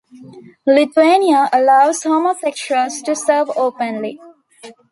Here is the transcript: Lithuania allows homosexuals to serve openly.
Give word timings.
Lithuania 0.65 1.47
allows 1.53 2.01
homosexuals 2.01 3.03
to 3.03 3.15
serve 3.15 3.51
openly. 3.55 4.19